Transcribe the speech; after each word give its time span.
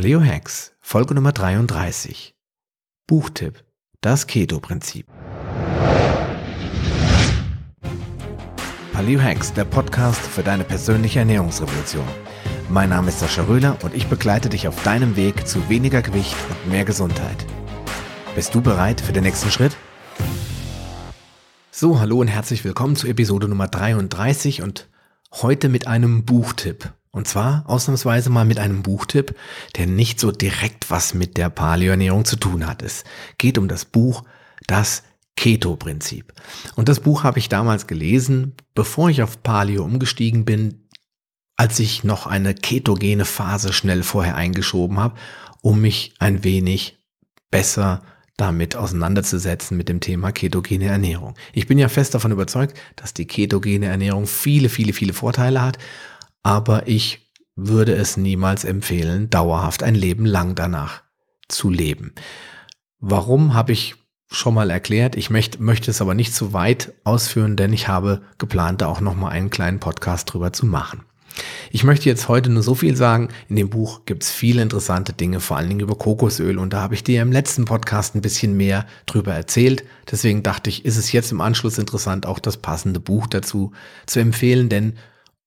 Paleo 0.00 0.24
Hacks, 0.24 0.72
Folge 0.80 1.14
Nummer 1.14 1.32
33. 1.32 2.34
Buchtipp, 3.06 3.62
das 4.00 4.26
Keto-Prinzip. 4.26 5.06
Paleo 8.94 9.20
Hacks, 9.20 9.52
der 9.52 9.66
Podcast 9.66 10.22
für 10.22 10.42
deine 10.42 10.64
persönliche 10.64 11.18
Ernährungsrevolution. 11.18 12.06
Mein 12.70 12.88
Name 12.88 13.08
ist 13.08 13.20
Sascha 13.20 13.42
Röhler 13.42 13.76
und 13.82 13.94
ich 13.94 14.06
begleite 14.06 14.48
dich 14.48 14.66
auf 14.68 14.82
deinem 14.84 15.16
Weg 15.16 15.46
zu 15.46 15.68
weniger 15.68 16.00
Gewicht 16.00 16.34
und 16.48 16.70
mehr 16.70 16.86
Gesundheit. 16.86 17.44
Bist 18.34 18.54
du 18.54 18.62
bereit 18.62 19.02
für 19.02 19.12
den 19.12 19.24
nächsten 19.24 19.50
Schritt? 19.50 19.76
So, 21.70 22.00
hallo 22.00 22.20
und 22.20 22.28
herzlich 22.28 22.64
willkommen 22.64 22.96
zu 22.96 23.06
Episode 23.06 23.48
Nummer 23.48 23.68
33 23.68 24.62
und 24.62 24.88
heute 25.30 25.68
mit 25.68 25.86
einem 25.86 26.24
Buchtipp. 26.24 26.90
Und 27.12 27.26
zwar 27.26 27.64
ausnahmsweise 27.66 28.30
mal 28.30 28.44
mit 28.44 28.58
einem 28.58 28.82
Buchtipp, 28.82 29.34
der 29.76 29.86
nicht 29.86 30.20
so 30.20 30.30
direkt 30.30 30.90
was 30.90 31.12
mit 31.12 31.36
der 31.36 31.50
Paleoernährung 31.50 32.24
zu 32.24 32.36
tun 32.36 32.66
hat. 32.66 32.82
Es 32.82 33.04
geht 33.38 33.58
um 33.58 33.66
das 33.66 33.84
Buch 33.84 34.24
Das 34.66 35.02
Keto-Prinzip. 35.36 36.32
Und 36.76 36.88
das 36.88 37.00
Buch 37.00 37.24
habe 37.24 37.38
ich 37.38 37.48
damals 37.48 37.86
gelesen, 37.86 38.54
bevor 38.74 39.10
ich 39.10 39.22
auf 39.22 39.42
Paleo 39.42 39.82
umgestiegen 39.82 40.44
bin, 40.44 40.86
als 41.56 41.78
ich 41.80 42.04
noch 42.04 42.26
eine 42.26 42.54
ketogene 42.54 43.24
Phase 43.24 43.72
schnell 43.72 44.02
vorher 44.02 44.36
eingeschoben 44.36 44.98
habe, 44.98 45.18
um 45.62 45.80
mich 45.80 46.14
ein 46.18 46.44
wenig 46.44 46.98
besser 47.50 48.02
damit 48.36 48.76
auseinanderzusetzen 48.76 49.76
mit 49.76 49.88
dem 49.88 50.00
Thema 50.00 50.32
ketogene 50.32 50.86
Ernährung. 50.86 51.34
Ich 51.52 51.66
bin 51.66 51.78
ja 51.78 51.88
fest 51.88 52.14
davon 52.14 52.32
überzeugt, 52.32 52.78
dass 52.96 53.12
die 53.12 53.26
ketogene 53.26 53.86
Ernährung 53.86 54.26
viele, 54.26 54.68
viele, 54.68 54.92
viele 54.92 55.12
Vorteile 55.12 55.60
hat 55.60 55.78
aber 56.42 56.88
ich 56.88 57.30
würde 57.56 57.94
es 57.94 58.16
niemals 58.16 58.64
empfehlen, 58.64 59.30
dauerhaft 59.30 59.82
ein 59.82 59.94
Leben 59.94 60.24
lang 60.24 60.54
danach 60.54 61.02
zu 61.48 61.70
leben. 61.70 62.14
Warum 62.98 63.54
habe 63.54 63.72
ich 63.72 63.96
schon 64.30 64.54
mal 64.54 64.70
erklärt. 64.70 65.16
Ich 65.16 65.30
möchte, 65.30 65.62
möchte 65.62 65.90
es 65.90 66.00
aber 66.00 66.14
nicht 66.14 66.34
zu 66.34 66.52
weit 66.52 66.92
ausführen, 67.04 67.56
denn 67.56 67.72
ich 67.72 67.88
habe 67.88 68.22
geplant, 68.38 68.80
da 68.80 68.86
auch 68.86 69.00
noch 69.00 69.16
mal 69.16 69.28
einen 69.28 69.50
kleinen 69.50 69.80
Podcast 69.80 70.32
drüber 70.32 70.52
zu 70.52 70.66
machen. 70.66 71.02
Ich 71.70 71.84
möchte 71.84 72.08
jetzt 72.08 72.28
heute 72.28 72.50
nur 72.50 72.62
so 72.62 72.74
viel 72.74 72.96
sagen. 72.96 73.28
In 73.48 73.56
dem 73.56 73.70
Buch 73.70 74.04
gibt 74.04 74.24
es 74.24 74.30
viele 74.30 74.62
interessante 74.62 75.12
Dinge, 75.12 75.40
vor 75.40 75.56
allen 75.56 75.68
Dingen 75.68 75.80
über 75.80 75.96
Kokosöl. 75.96 76.58
Und 76.58 76.72
da 76.72 76.80
habe 76.80 76.94
ich 76.94 77.04
dir 77.04 77.22
im 77.22 77.32
letzten 77.32 77.64
Podcast 77.64 78.14
ein 78.14 78.20
bisschen 78.20 78.56
mehr 78.56 78.86
drüber 79.06 79.32
erzählt. 79.32 79.84
Deswegen 80.10 80.42
dachte 80.42 80.70
ich, 80.70 80.84
ist 80.84 80.96
es 80.96 81.12
jetzt 81.12 81.30
im 81.32 81.40
Anschluss 81.40 81.78
interessant, 81.78 82.26
auch 82.26 82.40
das 82.40 82.56
passende 82.56 83.00
Buch 83.00 83.26
dazu 83.26 83.72
zu 84.06 84.20
empfehlen, 84.20 84.68
denn 84.68 84.94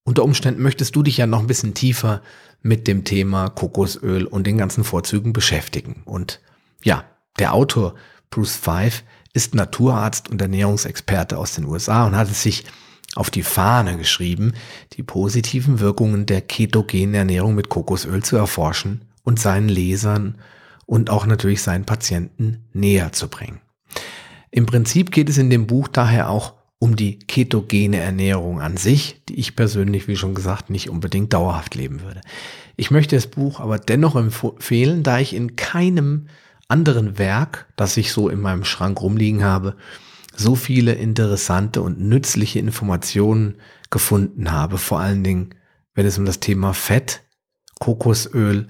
unter 0.04 0.24
Umständen 0.24 0.62
möchtest 0.62 0.96
du 0.96 1.04
dich 1.04 1.18
ja 1.18 1.28
noch 1.28 1.40
ein 1.40 1.48
bisschen 1.48 1.74
tiefer 1.74 2.22
mit 2.62 2.88
dem 2.88 3.04
Thema 3.04 3.50
Kokosöl 3.50 4.26
und 4.26 4.48
den 4.48 4.58
ganzen 4.58 4.84
Vorzügen 4.84 5.34
beschäftigen. 5.34 6.02
Und 6.06 6.42
ja, 6.84 7.06
der 7.40 7.54
Autor 7.54 7.96
Bruce 8.30 8.56
Five 8.56 9.04
ist 9.34 9.56
Naturarzt 9.56 10.30
und 10.30 10.42
Ernährungsexperte 10.42 11.38
aus 11.38 11.56
den 11.56 11.66
USA 11.66 12.06
und 12.06 12.16
hat 12.16 12.30
es 12.30 12.44
sich 12.44 12.66
auf 13.16 13.30
die 13.30 13.44
Fahne 13.44 13.98
geschrieben, 13.98 14.54
die 14.94 15.04
positiven 15.04 15.80
Wirkungen 15.80 16.26
der 16.26 16.42
ketogenen 16.42 17.14
Ernährung 17.14 17.56
mit 17.56 17.70
Kokosöl 17.70 18.24
zu 18.24 18.38
erforschen 18.38 19.06
und 19.24 19.40
seinen 19.40 19.70
Lesern 19.70 20.38
und 20.86 21.10
auch 21.10 21.26
natürlich 21.26 21.62
seinen 21.62 21.86
Patienten 21.86 22.66
näher 22.74 23.12
zu 23.12 23.28
bringen. 23.28 23.62
Im 24.52 24.66
Prinzip 24.66 25.12
geht 25.12 25.30
es 25.30 25.38
in 25.38 25.50
dem 25.50 25.68
Buch 25.68 25.88
daher 25.88 26.30
auch 26.30 26.54
um 26.84 26.98
die 26.98 27.18
ketogene 27.18 27.96
Ernährung 27.96 28.60
an 28.60 28.76
sich, 28.76 29.22
die 29.30 29.40
ich 29.40 29.56
persönlich, 29.56 30.10
wie 30.10 30.18
schon 30.18 30.36
gesagt, 30.36 30.70
nicht 30.70 30.90
unbedingt 30.90 31.32
dauerhaft 31.32 31.76
leben 31.76 32.02
würde. 32.02 32.20
Ich 32.76 32.92
möchte 32.92 33.16
das 33.16 33.28
Buch 33.28 33.62
aber 33.62 33.80
dennoch 33.80 34.18
empfehlen, 34.18 35.02
da 35.02 35.18
ich 35.18 35.34
in 35.34 35.56
keinem 35.56 36.28
anderen 36.68 37.18
Werk, 37.18 37.68
das 37.78 37.96
ich 37.96 38.12
so 38.12 38.28
in 38.28 38.42
meinem 38.42 38.66
Schrank 38.66 39.02
rumliegen 39.02 39.46
habe, 39.46 39.78
so 40.36 40.56
viele 40.56 40.92
interessante 40.92 41.82
und 41.82 42.02
nützliche 42.02 42.60
Informationen 42.60 43.56
gefunden 43.90 44.52
habe, 44.52 44.78
vor 44.78 45.00
allen 45.00 45.24
Dingen, 45.24 45.56
wenn 45.96 46.06
es 46.06 46.18
um 46.18 46.26
das 46.26 46.42
Thema 46.42 46.74
Fett, 46.74 47.22
Kokosöl, 47.80 48.68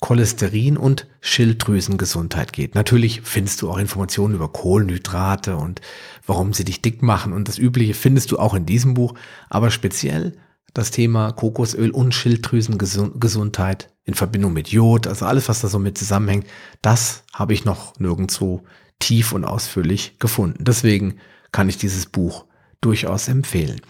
Cholesterin 0.00 0.76
und 0.76 1.06
Schilddrüsengesundheit 1.20 2.52
geht. 2.52 2.74
Natürlich 2.74 3.22
findest 3.22 3.62
du 3.62 3.70
auch 3.70 3.78
Informationen 3.78 4.34
über 4.34 4.48
Kohlenhydrate 4.52 5.56
und 5.56 5.80
warum 6.26 6.52
sie 6.52 6.64
dich 6.64 6.82
dick 6.82 7.02
machen 7.02 7.32
und 7.32 7.48
das 7.48 7.58
Übliche 7.58 7.94
findest 7.94 8.30
du 8.30 8.38
auch 8.38 8.54
in 8.54 8.66
diesem 8.66 8.94
Buch, 8.94 9.14
aber 9.48 9.70
speziell 9.70 10.36
das 10.74 10.90
Thema 10.90 11.32
Kokosöl 11.32 11.90
und 11.90 12.14
Schilddrüsengesundheit 12.14 13.90
in 14.04 14.12
Verbindung 14.12 14.52
mit 14.52 14.68
Jod, 14.68 15.06
also 15.06 15.24
alles, 15.24 15.48
was 15.48 15.62
da 15.62 15.68
so 15.68 15.78
mit 15.78 15.96
zusammenhängt, 15.96 16.46
das 16.82 17.24
habe 17.32 17.54
ich 17.54 17.64
noch 17.64 17.98
nirgendwo 17.98 18.62
tief 18.98 19.32
und 19.32 19.44
ausführlich 19.44 20.18
gefunden. 20.18 20.64
Deswegen 20.64 21.16
kann 21.52 21.70
ich 21.70 21.78
dieses 21.78 22.06
Buch 22.06 22.44
durchaus 22.82 23.28
empfehlen. 23.28 23.80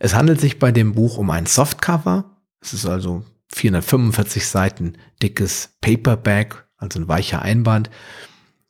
Es 0.00 0.14
handelt 0.14 0.40
sich 0.40 0.58
bei 0.58 0.72
dem 0.72 0.94
Buch 0.94 1.18
um 1.18 1.30
ein 1.30 1.46
Softcover. 1.46 2.36
Es 2.60 2.74
ist 2.74 2.86
also 2.86 3.24
445 3.54 4.46
Seiten 4.46 4.94
dickes 5.22 5.76
Paperback, 5.80 6.66
also 6.76 6.98
ein 6.98 7.08
weicher 7.08 7.42
Einband, 7.42 7.88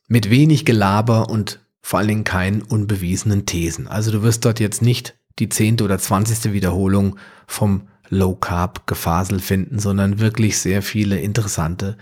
mit 0.07 0.29
wenig 0.29 0.63
Gelaber 0.63 1.29
und 1.29 1.59
vor 1.81 1.99
allen 1.99 2.07
Dingen 2.07 2.23
keinen 2.23 2.61
unbewiesenen 2.61 3.45
Thesen. 3.45 3.87
Also 3.87 4.11
du 4.11 4.21
wirst 4.21 4.45
dort 4.45 4.59
jetzt 4.59 4.81
nicht 4.81 5.15
die 5.39 5.49
zehnte 5.49 5.83
oder 5.83 5.97
zwanzigste 5.97 6.53
Wiederholung 6.53 7.17
vom 7.47 7.87
Low 8.09 8.35
Carb 8.35 8.85
Gefasel 8.85 9.39
finden, 9.39 9.79
sondern 9.79 10.19
wirklich 10.19 10.59
sehr 10.59 10.83
viele 10.83 11.19
interessante 11.19 11.97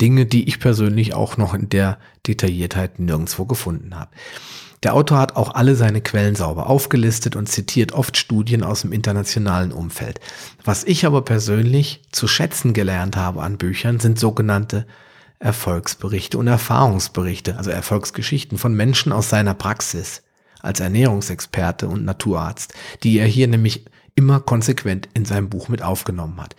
Dinge, 0.00 0.26
die 0.26 0.48
ich 0.48 0.60
persönlich 0.60 1.14
auch 1.14 1.36
noch 1.36 1.54
in 1.54 1.68
der 1.68 1.98
Detailliertheit 2.26 3.00
nirgendwo 3.00 3.46
gefunden 3.46 3.96
habe. 3.96 4.10
Der 4.82 4.94
Autor 4.94 5.18
hat 5.18 5.36
auch 5.36 5.54
alle 5.54 5.74
seine 5.74 6.00
Quellen 6.00 6.36
sauber 6.36 6.68
aufgelistet 6.68 7.34
und 7.34 7.48
zitiert 7.48 7.92
oft 7.92 8.16
Studien 8.16 8.62
aus 8.62 8.82
dem 8.82 8.92
internationalen 8.92 9.72
Umfeld. 9.72 10.20
Was 10.64 10.84
ich 10.84 11.04
aber 11.04 11.22
persönlich 11.22 12.02
zu 12.12 12.28
schätzen 12.28 12.74
gelernt 12.74 13.16
habe 13.16 13.42
an 13.42 13.58
Büchern, 13.58 13.98
sind 13.98 14.18
sogenannte 14.18 14.86
Erfolgsberichte 15.40 16.38
und 16.38 16.46
Erfahrungsberichte, 16.46 17.56
also 17.56 17.70
Erfolgsgeschichten 17.70 18.58
von 18.58 18.74
Menschen 18.74 19.12
aus 19.12 19.28
seiner 19.28 19.54
Praxis 19.54 20.22
als 20.60 20.80
Ernährungsexperte 20.80 21.88
und 21.88 22.04
Naturarzt, 22.04 22.74
die 23.02 23.18
er 23.18 23.26
hier 23.26 23.46
nämlich 23.46 23.84
immer 24.14 24.40
konsequent 24.40 25.08
in 25.14 25.24
seinem 25.24 25.48
Buch 25.48 25.68
mit 25.68 25.82
aufgenommen 25.82 26.40
hat, 26.40 26.56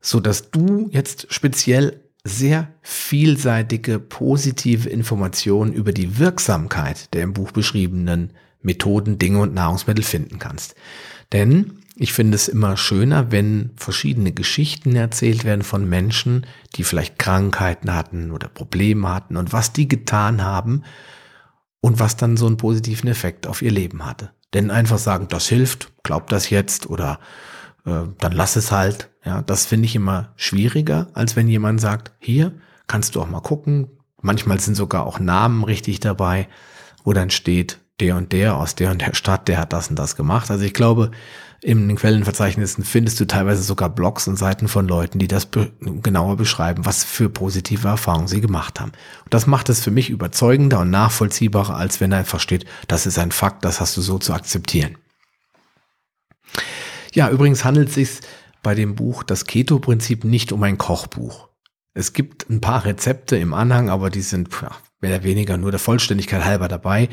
so 0.00 0.18
dass 0.18 0.50
du 0.50 0.88
jetzt 0.90 1.32
speziell 1.32 2.00
sehr 2.24 2.68
vielseitige 2.82 3.98
positive 3.98 4.88
Informationen 4.88 5.72
über 5.72 5.92
die 5.92 6.18
Wirksamkeit 6.18 7.12
der 7.14 7.22
im 7.22 7.32
Buch 7.32 7.52
beschriebenen 7.52 8.32
Methoden, 8.62 9.18
Dinge 9.18 9.38
und 9.38 9.54
Nahrungsmittel 9.54 10.04
finden 10.04 10.38
kannst. 10.38 10.74
Denn 11.32 11.78
ich 11.96 12.12
finde 12.12 12.34
es 12.34 12.48
immer 12.48 12.76
schöner, 12.76 13.30
wenn 13.30 13.70
verschiedene 13.76 14.32
Geschichten 14.32 14.96
erzählt 14.96 15.44
werden 15.44 15.62
von 15.62 15.88
Menschen, 15.88 16.46
die 16.76 16.84
vielleicht 16.84 17.18
Krankheiten 17.18 17.94
hatten 17.94 18.30
oder 18.30 18.48
Probleme 18.48 19.08
hatten 19.08 19.36
und 19.36 19.52
was 19.52 19.72
die 19.72 19.88
getan 19.88 20.42
haben 20.42 20.82
und 21.80 22.00
was 22.00 22.16
dann 22.16 22.36
so 22.36 22.46
einen 22.46 22.56
positiven 22.56 23.08
Effekt 23.08 23.46
auf 23.46 23.62
ihr 23.62 23.70
Leben 23.70 24.04
hatte. 24.04 24.30
Denn 24.54 24.70
einfach 24.70 24.98
sagen, 24.98 25.28
das 25.28 25.48
hilft, 25.48 25.92
glaub 26.02 26.28
das 26.28 26.50
jetzt 26.50 26.88
oder 26.88 27.20
äh, 27.86 28.02
dann 28.18 28.32
lass 28.32 28.56
es 28.56 28.72
halt. 28.72 29.10
Ja, 29.24 29.42
das 29.42 29.66
finde 29.66 29.86
ich 29.86 29.96
immer 29.96 30.32
schwieriger, 30.36 31.08
als 31.12 31.36
wenn 31.36 31.48
jemand 31.48 31.80
sagt, 31.80 32.12
hier 32.18 32.52
kannst 32.86 33.14
du 33.14 33.20
auch 33.20 33.28
mal 33.28 33.40
gucken. 33.40 33.88
Manchmal 34.22 34.60
sind 34.60 34.76
sogar 34.76 35.06
auch 35.06 35.20
Namen 35.20 35.64
richtig 35.64 36.00
dabei, 36.00 36.48
wo 37.04 37.12
dann 37.12 37.30
steht, 37.30 37.80
der 38.00 38.16
und 38.16 38.32
der 38.32 38.56
aus 38.56 38.74
der 38.74 38.90
und 38.90 39.00
der 39.00 39.14
Stadt, 39.14 39.48
der 39.48 39.58
hat 39.58 39.72
das 39.72 39.88
und 39.88 39.98
das 39.98 40.16
gemacht. 40.16 40.50
Also 40.50 40.64
ich 40.64 40.72
glaube, 40.72 41.10
in 41.62 41.88
den 41.88 41.96
Quellenverzeichnissen 41.96 42.84
findest 42.84 43.20
du 43.20 43.26
teilweise 43.26 43.62
sogar 43.62 43.90
Blogs 43.90 44.26
und 44.26 44.36
Seiten 44.36 44.66
von 44.66 44.88
Leuten, 44.88 45.18
die 45.18 45.28
das 45.28 45.46
be 45.46 45.70
genauer 45.80 46.36
beschreiben, 46.36 46.86
was 46.86 47.04
für 47.04 47.28
positive 47.28 47.86
Erfahrungen 47.86 48.28
sie 48.28 48.40
gemacht 48.40 48.80
haben. 48.80 48.92
Und 49.24 49.34
das 49.34 49.46
macht 49.46 49.68
es 49.68 49.80
für 49.80 49.90
mich 49.90 50.08
überzeugender 50.08 50.80
und 50.80 50.90
nachvollziehbarer, 50.90 51.76
als 51.76 52.00
wenn 52.00 52.10
da 52.10 52.18
einfach 52.18 52.40
steht, 52.40 52.64
das 52.88 53.04
ist 53.04 53.18
ein 53.18 53.32
Fakt, 53.32 53.64
das 53.64 53.80
hast 53.80 53.96
du 53.96 54.00
so 54.00 54.18
zu 54.18 54.32
akzeptieren. 54.32 54.96
Ja, 57.12 57.30
übrigens 57.30 57.64
handelt 57.64 57.88
es 57.88 57.94
sich 57.94 58.10
bei 58.62 58.74
dem 58.74 58.94
Buch 58.94 59.22
Das 59.22 59.46
Keto-Prinzip 59.46 60.24
nicht 60.24 60.52
um 60.52 60.62
ein 60.62 60.78
Kochbuch. 60.78 61.48
Es 61.92 62.12
gibt 62.12 62.48
ein 62.48 62.60
paar 62.60 62.84
Rezepte 62.84 63.36
im 63.36 63.52
Anhang, 63.52 63.90
aber 63.90 64.10
die 64.10 64.20
sind 64.20 64.48
ja, 64.62 64.70
mehr 65.00 65.16
oder 65.16 65.24
weniger 65.24 65.56
nur 65.56 65.70
der 65.70 65.80
Vollständigkeit 65.80 66.44
halber 66.44 66.68
dabei. 66.68 67.08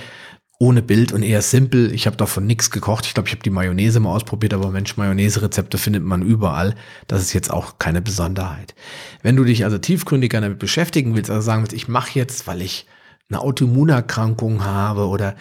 Ohne 0.59 0.81
Bild 0.81 1.11
und 1.11 1.21
eher 1.21 1.41
simpel. 1.43 1.93
Ich 1.93 2.07
habe 2.07 2.17
davon 2.17 2.47
nichts 2.47 2.71
gekocht. 2.71 3.05
Ich 3.05 3.13
glaube, 3.13 3.27
ich 3.27 3.33
habe 3.33 3.43
die 3.43 3.51
Mayonnaise 3.51 3.99
mal 3.99 4.11
ausprobiert, 4.11 4.53
aber 4.53 4.71
Mensch, 4.71 4.97
Mayonnaise-Rezepte 4.97 5.77
findet 5.77 6.03
man 6.03 6.23
überall. 6.23 6.75
Das 7.07 7.21
ist 7.21 7.33
jetzt 7.33 7.51
auch 7.51 7.77
keine 7.77 8.01
Besonderheit. 8.01 8.73
Wenn 9.21 9.35
du 9.35 9.43
dich 9.43 9.65
also 9.65 9.77
tiefgründiger 9.77 10.41
damit 10.41 10.57
beschäftigen 10.57 11.15
willst, 11.15 11.29
also 11.29 11.41
sagen 11.41 11.61
willst, 11.61 11.73
ich 11.73 11.87
mache 11.87 12.17
jetzt, 12.17 12.47
weil 12.47 12.61
ich 12.63 12.87
eine 13.29 13.41
Autoimmunerkrankung 13.41 14.63
habe 14.63 15.07
oder 15.07 15.35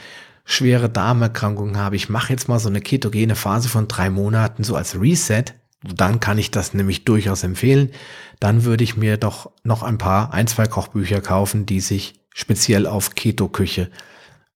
schwere 0.47 0.89
Darmerkrankungen 0.89 1.77
habe, 1.77 1.97
ich 1.97 2.09
mache 2.09 2.33
jetzt 2.33 2.49
mal 2.49 2.61
so 2.61 2.69
eine 2.69 2.81
ketogene 2.81 3.35
Phase 3.35 3.69
von 3.69 3.89
drei 3.89 4.09
Monaten 4.09 4.65
so 4.65 4.77
als 4.77 4.99
Reset, 4.99 5.45
dann 5.83 6.21
kann 6.21 6.39
ich 6.39 6.51
das 6.51 6.73
nämlich 6.73 7.05
durchaus 7.05 7.43
empfehlen. 7.43 7.91
Dann 8.41 8.65
würde 8.65 8.85
ich 8.85 8.97
mir 8.97 9.17
doch 9.19 9.51
noch 9.65 9.83
ein 9.83 9.99
paar, 9.99 10.33
ein, 10.33 10.47
zwei 10.47 10.67
Kochbücher 10.67 11.21
kaufen, 11.21 11.67
die 11.67 11.81
sich 11.81 12.21
speziell 12.33 12.87
auf 12.87 13.15
Keto-Küche 13.15 13.91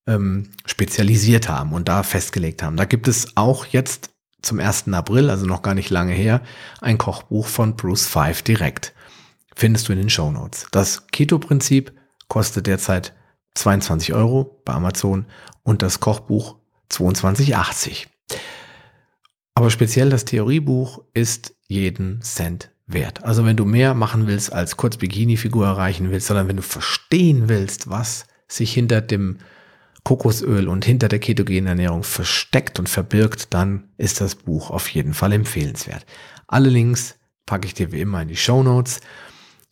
ähm, 0.07 0.49
spezialisiert 0.65 1.49
haben 1.49 1.73
und 1.73 1.87
da 1.87 2.03
festgelegt 2.03 2.63
haben. 2.63 2.77
Da 2.77 2.85
gibt 2.85 3.07
es 3.07 3.35
auch 3.35 3.65
jetzt 3.65 4.09
zum 4.41 4.59
1. 4.59 4.87
April, 4.93 5.29
also 5.29 5.45
noch 5.45 5.61
gar 5.61 5.75
nicht 5.75 5.89
lange 5.89 6.13
her, 6.13 6.41
ein 6.79 6.97
Kochbuch 6.97 7.47
von 7.47 7.75
Bruce 7.75 8.05
Five 8.05 8.41
direkt. 8.41 8.93
Findest 9.55 9.89
du 9.89 9.93
in 9.93 9.99
den 9.99 10.09
Show 10.09 10.31
Notes. 10.31 10.67
Das 10.71 11.07
Keto-Prinzip 11.07 11.91
kostet 12.27 12.67
derzeit 12.67 13.13
22 13.55 14.13
Euro 14.13 14.61
bei 14.65 14.73
Amazon 14.73 15.25
und 15.63 15.81
das 15.81 15.99
Kochbuch 15.99 16.57
22,80. 16.91 18.07
Aber 19.53 19.69
speziell 19.69 20.09
das 20.09 20.25
Theoriebuch 20.25 21.03
ist 21.13 21.55
jeden 21.67 22.21
Cent 22.21 22.71
wert. 22.87 23.23
Also 23.23 23.45
wenn 23.45 23.57
du 23.57 23.65
mehr 23.65 23.93
machen 23.93 24.27
willst 24.27 24.51
als 24.51 24.77
kurz 24.77 24.97
Bikini-Figur 24.97 25.65
erreichen 25.65 26.11
willst, 26.11 26.27
sondern 26.27 26.47
wenn 26.47 26.57
du 26.57 26.63
verstehen 26.63 27.49
willst, 27.49 27.89
was 27.89 28.25
sich 28.47 28.73
hinter 28.73 29.01
dem 29.01 29.37
Kokosöl 30.03 30.67
und 30.67 30.83
hinter 30.83 31.07
der 31.07 31.19
ketogenen 31.19 31.67
Ernährung 31.67 32.03
versteckt 32.03 32.79
und 32.79 32.89
verbirgt, 32.89 33.53
dann 33.53 33.89
ist 33.97 34.19
das 34.19 34.35
Buch 34.35 34.71
auf 34.71 34.89
jeden 34.89 35.13
Fall 35.13 35.31
empfehlenswert. 35.31 36.05
Alle 36.47 36.69
Links 36.69 37.15
packe 37.45 37.67
ich 37.67 37.73
dir 37.73 37.91
wie 37.91 38.01
immer 38.01 38.21
in 38.21 38.27
die 38.27 38.35
Show 38.35 38.63
Notes. 38.63 39.01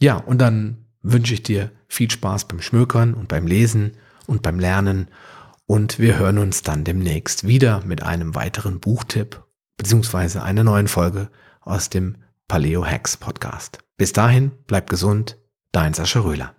Ja, 0.02 0.18
und 0.18 0.40
dann 0.40 0.86
wünsche 1.02 1.34
ich 1.34 1.44
dir 1.44 1.72
viel 1.88 2.10
Spaß 2.10 2.48
beim 2.48 2.62
Schmökern 2.62 3.14
und 3.14 3.28
beim 3.28 3.48
Lesen 3.48 3.94
und 4.28 4.42
beim 4.42 4.60
Lernen. 4.60 5.08
Und 5.66 6.00
wir 6.00 6.18
hören 6.18 6.38
uns 6.38 6.64
dann 6.64 6.84
demnächst 6.84 7.48
wieder 7.48 7.84
mit 7.86 8.04
einem 8.04 8.36
weiteren 8.36 8.80
Buchtipp 8.80 9.44
beziehungsweise 9.78 10.44
einer 10.44 10.64
neuen 10.64 10.88
Folge 10.88 11.30
aus 11.62 11.90
dem 11.90 12.18
Paleo 12.48 12.86
Hacks 12.86 13.16
Podcast. 13.16 13.80
Bis 13.98 14.14
dahin, 14.14 14.52
bleib 14.68 14.90
gesund, 14.90 15.38
dein 15.72 15.94
Sascha 15.94 16.20
Röhler. 16.20 16.56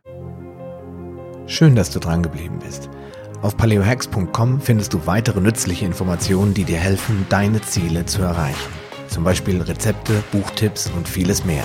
Schön, 1.46 1.74
dass 1.74 1.90
du 1.90 1.98
dran 1.98 2.22
geblieben 2.22 2.60
bist. 2.60 2.88
Auf 3.42 3.56
paleohacks.com 3.56 4.60
findest 4.60 4.92
du 4.92 5.06
weitere 5.06 5.40
nützliche 5.40 5.84
Informationen, 5.84 6.54
die 6.54 6.64
dir 6.64 6.78
helfen, 6.78 7.26
deine 7.28 7.60
Ziele 7.60 8.06
zu 8.06 8.22
erreichen. 8.22 8.70
Zum 9.08 9.24
Beispiel 9.24 9.60
Rezepte, 9.60 10.22
Buchtipps 10.30 10.90
und 10.96 11.08
vieles 11.08 11.44
mehr. 11.44 11.64